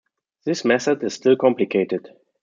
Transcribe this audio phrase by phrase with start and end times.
[0.45, 2.09] This method is still complicated.